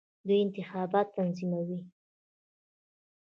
دوی 0.27 0.39
انتخابات 0.45 1.07
تنظیموي. 1.15 1.79